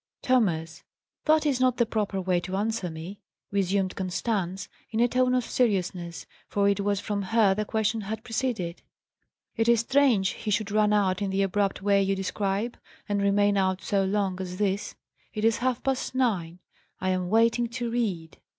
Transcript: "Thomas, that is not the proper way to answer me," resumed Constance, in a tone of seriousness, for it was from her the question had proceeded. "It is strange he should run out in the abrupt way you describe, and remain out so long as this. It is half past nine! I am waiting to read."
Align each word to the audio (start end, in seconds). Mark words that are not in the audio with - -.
"Thomas, 0.23 0.83
that 1.25 1.45
is 1.45 1.59
not 1.59 1.77
the 1.77 1.85
proper 1.85 2.19
way 2.19 2.39
to 2.39 2.55
answer 2.55 2.89
me," 2.89 3.19
resumed 3.51 3.95
Constance, 3.95 4.67
in 4.89 4.99
a 4.99 5.07
tone 5.07 5.35
of 5.35 5.45
seriousness, 5.45 6.25
for 6.47 6.67
it 6.67 6.79
was 6.79 6.99
from 6.99 7.21
her 7.21 7.53
the 7.53 7.65
question 7.65 8.01
had 8.01 8.23
proceeded. 8.23 8.81
"It 9.55 9.69
is 9.69 9.81
strange 9.81 10.29
he 10.29 10.49
should 10.49 10.71
run 10.71 10.91
out 10.91 11.21
in 11.21 11.29
the 11.29 11.43
abrupt 11.43 11.83
way 11.83 12.01
you 12.01 12.15
describe, 12.15 12.79
and 13.07 13.21
remain 13.21 13.57
out 13.57 13.83
so 13.83 14.03
long 14.03 14.41
as 14.41 14.57
this. 14.57 14.95
It 15.35 15.45
is 15.45 15.57
half 15.57 15.83
past 15.83 16.15
nine! 16.15 16.61
I 16.99 17.09
am 17.09 17.29
waiting 17.29 17.67
to 17.67 17.91
read." 17.91 18.39